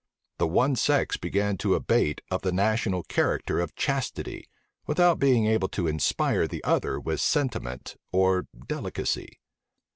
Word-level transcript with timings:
The 0.39 0.47
one 0.47 0.75
sex 0.75 1.15
began 1.15 1.57
to 1.59 1.75
abate 1.75 2.21
of 2.31 2.41
the 2.41 2.51
national 2.51 3.03
character 3.03 3.59
of 3.59 3.75
chastity, 3.75 4.47
without 4.87 5.19
being 5.19 5.45
able 5.45 5.67
to 5.67 5.85
inspire 5.85 6.47
the 6.47 6.63
other 6.63 6.99
with 6.99 7.21
sentiment 7.21 7.97
or 8.11 8.47
delicacy. 8.65 9.37